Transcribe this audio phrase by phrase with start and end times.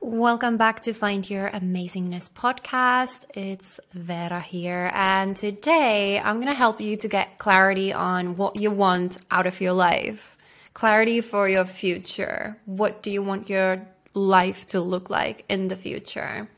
[0.00, 3.24] Welcome back to Find Your Amazingness podcast.
[3.34, 8.54] It's Vera here, and today I'm going to help you to get clarity on what
[8.54, 10.36] you want out of your life.
[10.72, 12.56] Clarity for your future.
[12.64, 16.48] What do you want your life to look like in the future?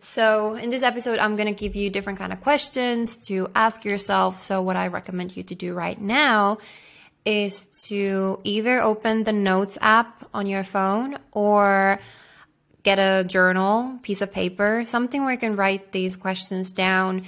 [0.00, 3.84] So, in this episode, I'm going to give you different kind of questions to ask
[3.84, 4.36] yourself.
[4.36, 6.58] So, what I recommend you to do right now
[7.24, 11.98] is to either open the notes app on your phone or
[12.86, 17.24] get a journal, piece of paper, something where you can write these questions down.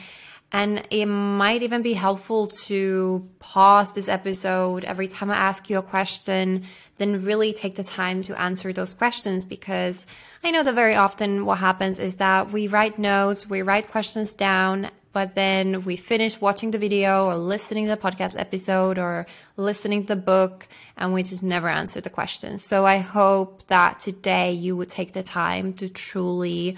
[0.52, 5.78] And it might even be helpful to pause this episode every time I ask you
[5.78, 6.62] a question,
[6.98, 10.06] then really take the time to answer those questions because
[10.44, 14.34] I know that very often what happens is that we write notes, we write questions
[14.34, 19.26] down, but then we finish watching the video or listening to the podcast episode or
[19.56, 22.64] listening to the book and we just never answer the questions.
[22.64, 26.76] So I hope that today you would take the time to truly,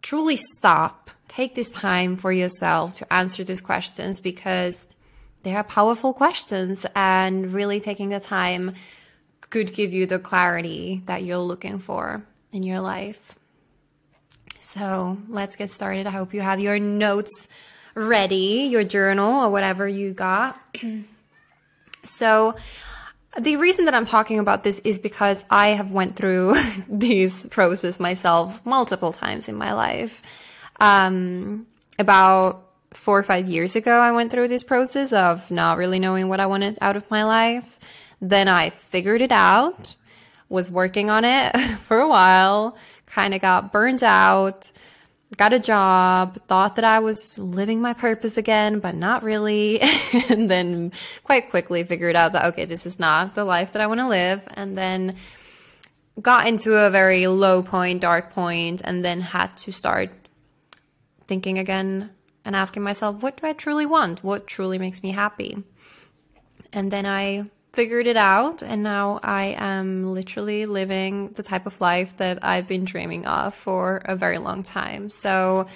[0.00, 4.86] truly stop, take this time for yourself to answer these questions because
[5.42, 8.74] they are powerful questions and really taking the time
[9.50, 13.36] could give you the clarity that you're looking for in your life.
[14.72, 16.06] So let's get started.
[16.06, 17.46] I hope you have your notes
[17.94, 20.58] ready, your journal or whatever you got.
[22.04, 22.56] so
[23.38, 26.54] the reason that I'm talking about this is because I have went through
[26.88, 30.22] these process myself multiple times in my life.
[30.80, 31.66] Um,
[31.98, 36.28] about four or five years ago, I went through this process of not really knowing
[36.28, 37.78] what I wanted out of my life.
[38.22, 39.96] Then I figured it out,
[40.48, 41.54] was working on it
[41.86, 42.74] for a while,
[43.12, 44.70] kind of got burned out,
[45.36, 49.80] got a job, thought that I was living my purpose again, but not really.
[50.28, 53.86] and then quite quickly figured out that, okay, this is not the life that I
[53.86, 54.42] want to live.
[54.54, 55.16] And then
[56.20, 60.10] got into a very low point, dark point, and then had to start
[61.26, 62.10] thinking again
[62.44, 64.24] and asking myself, what do I truly want?
[64.24, 65.62] What truly makes me happy?
[66.72, 71.80] And then I figured it out and now I am literally living the type of
[71.80, 75.08] life that I've been dreaming of for a very long time.
[75.08, 75.66] So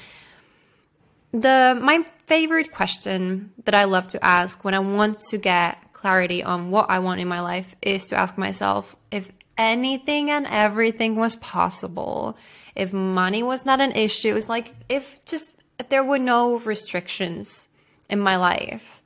[1.33, 6.43] the my favorite question that I love to ask when I want to get clarity
[6.43, 11.17] on what I want in my life is to ask myself if anything and everything
[11.17, 12.37] was possible,
[12.75, 17.69] if money was not an issue, it's like if just if there were no restrictions
[18.11, 19.03] in my life,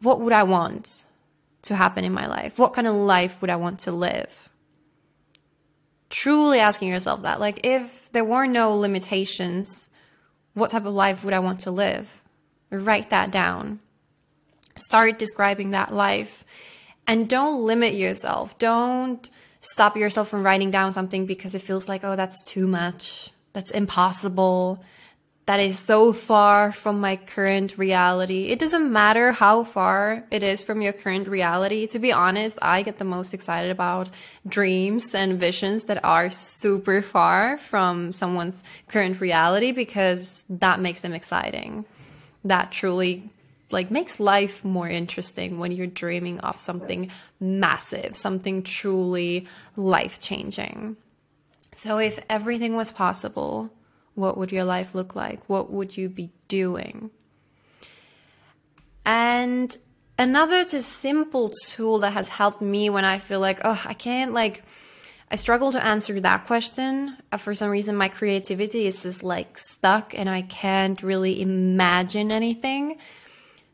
[0.00, 1.04] what would I want?
[1.66, 2.58] To happen in my life?
[2.58, 4.50] What kind of life would I want to live?
[6.08, 7.40] Truly asking yourself that.
[7.40, 9.88] Like, if there were no limitations,
[10.54, 12.22] what type of life would I want to live?
[12.70, 13.80] Write that down.
[14.76, 16.44] Start describing that life.
[17.06, 18.58] And don't limit yourself.
[18.58, 19.28] Don't
[19.60, 23.30] stop yourself from writing down something because it feels like, oh, that's too much.
[23.52, 24.82] That's impossible
[25.46, 28.48] that is so far from my current reality.
[28.48, 31.86] It doesn't matter how far it is from your current reality.
[31.88, 34.08] To be honest, I get the most excited about
[34.46, 41.12] dreams and visions that are super far from someone's current reality because that makes them
[41.12, 41.84] exciting.
[42.44, 43.30] That truly
[43.70, 49.46] like makes life more interesting when you're dreaming of something massive, something truly
[49.76, 50.96] life-changing.
[51.74, 53.70] So if everything was possible,
[54.16, 55.40] what would your life look like?
[55.48, 57.10] What would you be doing?
[59.04, 59.76] And
[60.18, 64.32] another just simple tool that has helped me when I feel like, oh, I can't
[64.32, 64.64] like,
[65.30, 67.16] I struggle to answer that question.
[67.30, 72.32] Uh, for some reason, my creativity is just like stuck and I can't really imagine
[72.32, 72.98] anything.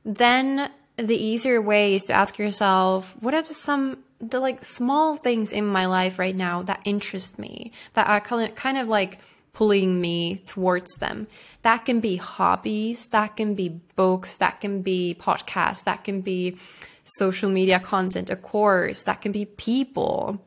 [0.04, 5.50] Then the easier way is to ask yourself, what are some the like small things
[5.50, 9.18] in my life right now that interest me that are kind of like
[9.52, 11.26] pulling me towards them.
[11.62, 16.56] That can be hobbies, that can be books, that can be podcasts, that can be
[17.04, 20.42] social media content, a course, that can be people.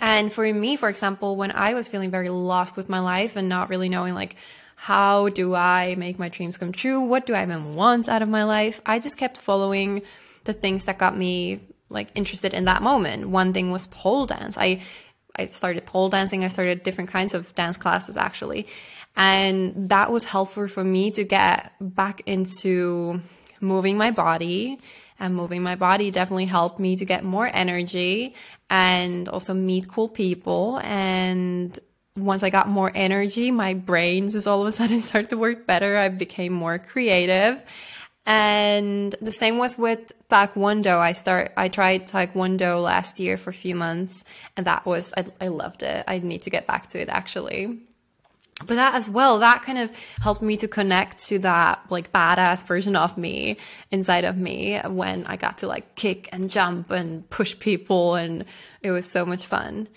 [0.00, 3.48] And for me, for example, when I was feeling very lost with my life and
[3.48, 4.36] not really knowing like
[4.76, 7.00] how do I make my dreams come true?
[7.00, 8.80] What do I even want out of my life?
[8.84, 10.02] I just kept following
[10.44, 13.30] the things that got me like interested in that moment.
[13.30, 14.58] One thing was pole dance.
[14.58, 14.82] I
[15.36, 16.44] I started pole dancing.
[16.44, 18.66] I started different kinds of dance classes actually.
[19.16, 23.22] And that was helpful for me to get back into
[23.60, 24.78] moving my body.
[25.18, 28.34] And moving my body definitely helped me to get more energy
[28.68, 30.78] and also meet cool people.
[30.82, 31.78] And
[32.16, 35.66] once I got more energy, my brain just all of a sudden started to work
[35.66, 35.96] better.
[35.96, 37.62] I became more creative.
[38.26, 40.98] And the same was with Taekwondo.
[40.98, 44.24] I start I tried Taekwondo last year for a few months
[44.56, 46.04] and that was I, I loved it.
[46.08, 47.78] I need to get back to it actually.
[48.64, 49.90] But that as well, that kind of
[50.20, 53.58] helped me to connect to that like badass version of me
[53.90, 58.44] inside of me when I got to like kick and jump and push people and
[58.82, 59.88] it was so much fun.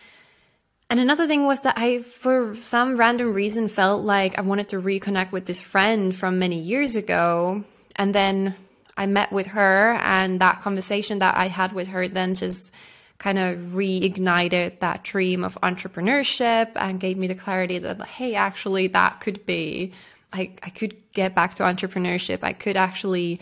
[0.92, 4.82] And another thing was that I, for some random reason, felt like I wanted to
[4.82, 7.64] reconnect with this friend from many years ago.
[8.00, 8.56] And then
[8.98, 12.72] I met with her, and that conversation that I had with her then just
[13.18, 18.88] kind of reignited that dream of entrepreneurship and gave me the clarity that, hey, actually,
[18.88, 19.92] that could be,
[20.32, 22.40] I, I could get back to entrepreneurship.
[22.42, 23.42] I could actually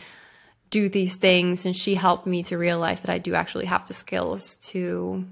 [0.72, 1.68] do these things.
[1.68, 5.24] And she helped me to realize that I do actually have the skills to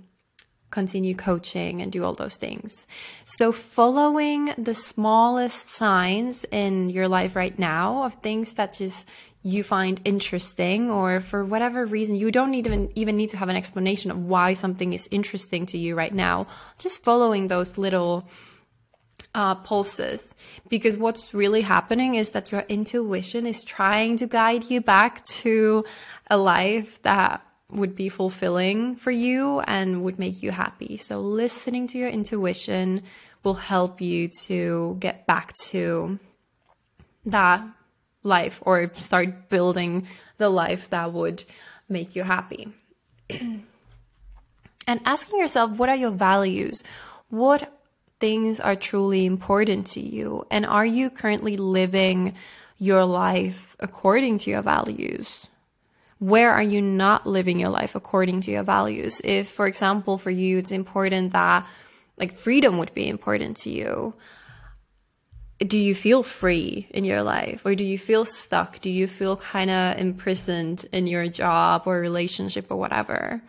[0.76, 2.86] continue coaching and do all those things.
[3.24, 9.08] So, following the smallest signs in your life right now of things that just
[9.42, 13.56] you find interesting, or for whatever reason, you don't even, even need to have an
[13.56, 16.48] explanation of why something is interesting to you right now.
[16.80, 18.28] Just following those little
[19.36, 20.34] uh, pulses
[20.68, 25.86] because what's really happening is that your intuition is trying to guide you back to
[26.30, 30.98] a life that would be fulfilling for you and would make you happy.
[30.98, 33.04] So, listening to your intuition
[33.44, 36.20] will help you to get back to
[37.26, 37.64] that
[38.24, 40.08] life or start building
[40.38, 41.44] the life that would
[41.88, 42.70] make you happy.
[43.30, 43.64] and
[45.06, 46.84] asking yourself, what are your values?
[47.30, 47.72] What
[48.20, 50.46] things are truly important to you?
[50.52, 52.36] And are you currently living
[52.78, 55.48] your life according to your values?
[56.20, 59.22] Where are you not living your life according to your values?
[59.24, 61.68] If, for example, for you, it's important that
[62.18, 64.14] like freedom would be important to you.
[65.60, 68.80] Do you feel free in your life or do you feel stuck?
[68.80, 73.42] Do you feel kind of imprisoned in your job or relationship or whatever?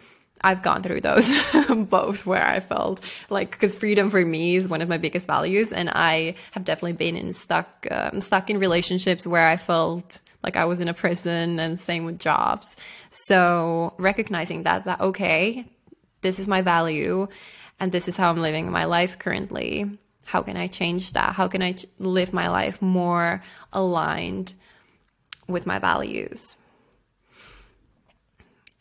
[0.42, 1.30] I've gone through those
[1.88, 5.72] both where I felt like because freedom for me is one of my biggest values,
[5.72, 10.56] and I have definitely been in stuck um, stuck in relationships where I felt like
[10.56, 12.76] I was in a prison and same with jobs.
[13.10, 15.66] So recognizing that, that, okay,
[16.22, 17.26] this is my value
[17.80, 19.98] and this is how I'm living my life currently.
[20.24, 21.34] How can I change that?
[21.34, 24.54] How can I ch- live my life more aligned
[25.48, 26.54] with my values?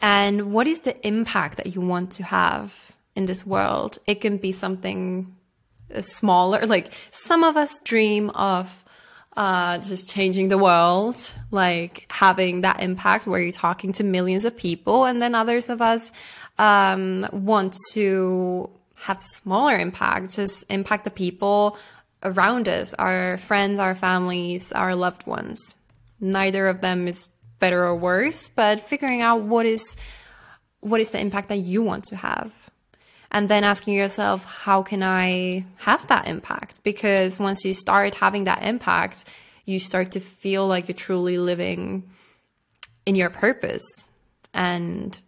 [0.02, 3.98] And what is the impact that you want to have in this world?
[4.06, 5.36] It can be something
[5.94, 6.68] uh, smaller.
[6.68, 8.85] Like some of us dream of
[9.36, 14.56] uh, just changing the world, like having that impact where you're talking to millions of
[14.56, 15.06] people.
[15.06, 16.12] And then others of us
[16.58, 21.78] um, want to have smaller impact, just impact the people
[22.24, 25.76] around us, our friends, our families, our loved ones.
[26.20, 27.28] Neither of them is
[27.60, 29.96] better or worse, but figuring out what is
[30.80, 32.65] what is the impact that you want to have
[33.36, 36.82] and then asking yourself, how can I have that impact?
[36.84, 39.26] Because once you start having that impact,
[39.66, 42.10] you start to feel like you're truly living
[43.06, 43.84] in your purpose
[44.54, 45.20] and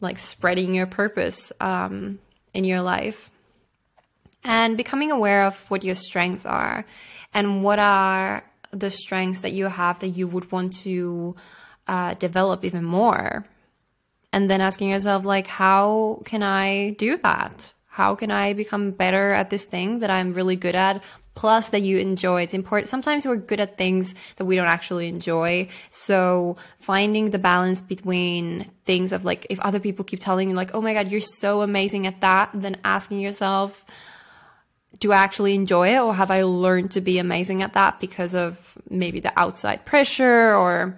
[0.00, 2.18] like spreading your purpose um,
[2.54, 3.30] in your life
[4.42, 6.84] and becoming aware of what your strengths are
[7.32, 8.42] and what are
[8.72, 11.36] the strengths that you have that you would want to
[11.86, 13.46] uh, develop even more
[14.32, 17.72] and then asking yourself like how can i do that?
[17.86, 21.02] How can i become better at this thing that i'm really good at?
[21.34, 25.08] Plus that you enjoy it's important sometimes we're good at things that we don't actually
[25.08, 25.68] enjoy.
[25.90, 30.72] So finding the balance between things of like if other people keep telling you like
[30.74, 33.84] oh my god you're so amazing at that then asking yourself
[35.00, 38.34] do I actually enjoy it or have I learned to be amazing at that because
[38.34, 40.96] of maybe the outside pressure or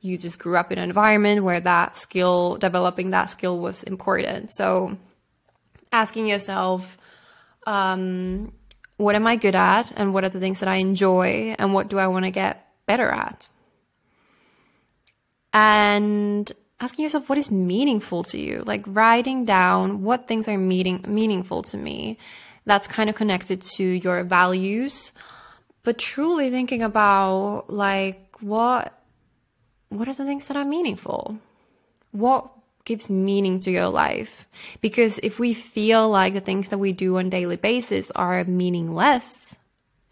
[0.00, 4.50] you just grew up in an environment where that skill, developing that skill was important.
[4.50, 4.96] So
[5.92, 6.98] asking yourself,
[7.66, 8.52] um,
[8.96, 9.92] what am I good at?
[9.96, 11.54] And what are the things that I enjoy?
[11.58, 13.48] And what do I want to get better at?
[15.52, 16.50] And
[16.80, 21.62] asking yourself what is meaningful to you like writing down what things are meaning meaningful
[21.62, 22.16] to me
[22.66, 25.12] that's kind of connected to your values
[25.82, 28.97] but truly thinking about like what
[29.88, 31.38] what are the things that are meaningful?
[32.12, 32.50] What
[32.84, 34.48] gives meaning to your life?
[34.80, 39.58] Because if we feel like the things that we do on daily basis are meaningless,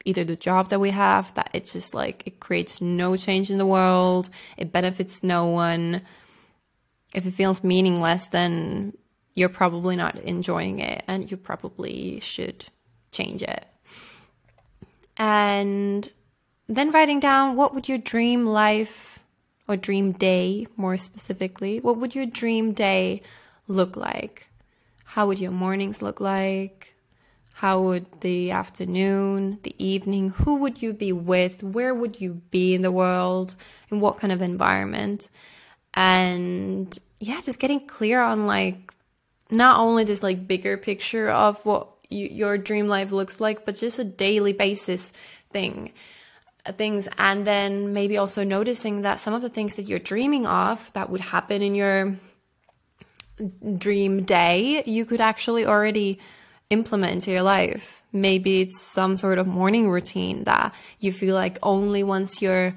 [0.05, 3.59] either the job that we have, that it's just like it creates no change in
[3.59, 6.03] the world, it benefits no one.
[7.15, 8.93] If it feels meaningless, then
[9.35, 12.65] you're probably not enjoying it and you probably should
[13.11, 13.67] change it.
[15.17, 16.09] And
[16.69, 19.06] then writing down what would your dream life
[19.69, 21.81] or dream day more specifically?
[21.81, 23.23] What would your dream day
[23.69, 24.49] look like?
[25.05, 26.95] How would your mornings look like?
[27.55, 31.63] How would the afternoon, the evening, who would you be with?
[31.63, 33.55] Where would you be in the world?
[33.91, 35.29] In what kind of environment?
[35.95, 38.93] And yeah, just getting clear on like
[39.51, 43.77] not only this like bigger picture of what you, your dream life looks like, but
[43.77, 45.13] just a daily basis
[45.51, 45.93] thing
[46.73, 50.93] things and then maybe also noticing that some of the things that you're dreaming of
[50.93, 52.17] that would happen in your
[53.77, 56.19] dream day you could actually already
[56.71, 58.03] implement into your life.
[58.13, 62.75] Maybe it's some sort of morning routine that you feel like only once you're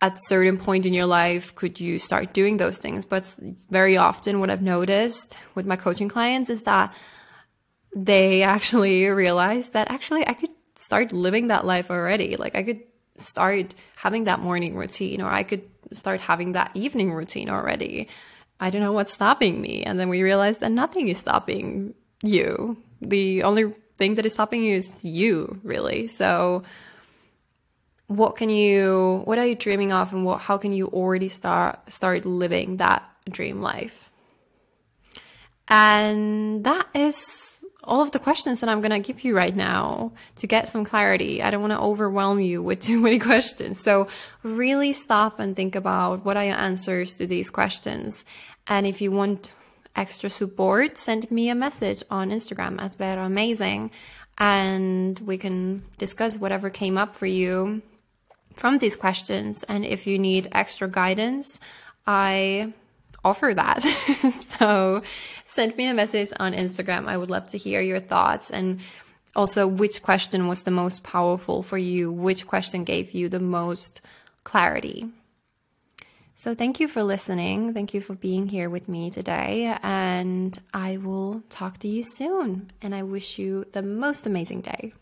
[0.00, 3.04] at certain point in your life could you start doing those things.
[3.04, 3.24] But
[3.70, 6.94] very often what i've noticed with my coaching clients is that
[7.94, 12.36] they actually realize that actually i could start living that life already.
[12.36, 12.80] Like I could
[13.16, 18.08] start having that morning routine or I could start having that evening routine already.
[18.60, 19.82] I don't know what's stopping me.
[19.82, 22.76] And then we realized that nothing is stopping you.
[23.00, 26.06] The only thing that is stopping you is you, really.
[26.08, 26.62] So
[28.08, 31.90] what can you what are you dreaming of and what how can you already start
[31.90, 34.10] start living that dream life?
[35.68, 37.45] And that is
[37.86, 40.84] all of the questions that I'm going to give you right now to get some
[40.84, 41.42] clarity.
[41.42, 43.80] I don't want to overwhelm you with too many questions.
[43.80, 44.08] So
[44.42, 48.24] really stop and think about what are your answers to these questions.
[48.66, 49.52] And if you want
[49.94, 53.90] extra support, send me a message on Instagram at Vera Amazing
[54.38, 57.80] and we can discuss whatever came up for you
[58.54, 59.62] from these questions.
[59.68, 61.58] And if you need extra guidance,
[62.06, 62.72] I
[63.24, 63.82] offer that.
[64.58, 65.02] so
[65.56, 67.08] send me a message on Instagram.
[67.08, 68.80] I would love to hear your thoughts and
[69.34, 74.00] also which question was the most powerful for you, which question gave you the most
[74.44, 75.08] clarity.
[76.38, 77.72] So, thank you for listening.
[77.72, 79.74] Thank you for being here with me today.
[79.82, 82.70] And I will talk to you soon.
[82.82, 84.92] And I wish you the most amazing day.